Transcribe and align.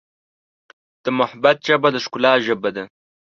د 1.03 1.05
محبت 1.19 1.57
ژبه 1.67 1.89
د 1.91 1.97
ښکلا 2.05 2.33
ژبه 2.45 2.69
ده. 2.75 2.83